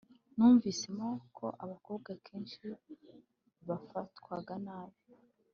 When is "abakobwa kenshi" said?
1.63-2.61